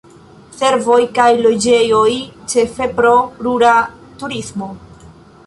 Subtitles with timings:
[0.59, 2.07] Servoj kaj loĝejoj,
[2.55, 3.13] ĉefe pro
[3.45, 3.77] rura
[4.25, 4.73] turismo.